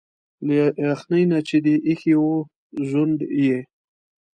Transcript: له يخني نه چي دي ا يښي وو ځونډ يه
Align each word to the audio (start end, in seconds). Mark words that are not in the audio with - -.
له 0.45 0.55
يخني 0.89 1.21
نه 1.31 1.39
چي 1.47 1.57
دي 1.65 1.75
ا 1.79 1.83
يښي 1.91 2.13
وو 2.21 2.35
ځونډ 2.89 3.19
يه 3.45 3.59